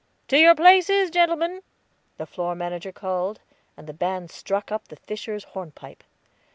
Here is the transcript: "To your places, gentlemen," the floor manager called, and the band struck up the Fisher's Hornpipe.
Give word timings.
"To 0.29 0.37
your 0.39 0.55
places, 0.55 1.11
gentlemen," 1.11 1.61
the 2.17 2.25
floor 2.25 2.55
manager 2.55 2.91
called, 2.91 3.39
and 3.77 3.85
the 3.85 3.93
band 3.93 4.31
struck 4.31 4.71
up 4.71 4.87
the 4.87 4.95
Fisher's 4.95 5.43
Hornpipe. 5.43 6.03